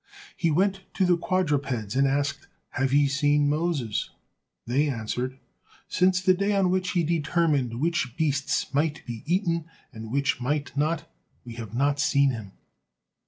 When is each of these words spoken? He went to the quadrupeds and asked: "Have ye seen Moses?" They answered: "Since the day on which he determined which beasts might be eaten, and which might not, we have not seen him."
He 0.35 0.49
went 0.49 0.81
to 0.95 1.05
the 1.05 1.15
quadrupeds 1.15 1.95
and 1.95 2.07
asked: 2.07 2.47
"Have 2.69 2.91
ye 2.91 3.07
seen 3.07 3.47
Moses?" 3.47 4.09
They 4.65 4.89
answered: 4.89 5.37
"Since 5.87 6.21
the 6.21 6.33
day 6.33 6.55
on 6.55 6.71
which 6.71 6.93
he 6.93 7.03
determined 7.03 7.79
which 7.79 8.17
beasts 8.17 8.73
might 8.73 9.05
be 9.05 9.21
eaten, 9.27 9.65
and 9.93 10.09
which 10.11 10.41
might 10.41 10.75
not, 10.75 11.07
we 11.45 11.53
have 11.53 11.75
not 11.75 11.99
seen 11.99 12.31
him." 12.31 12.53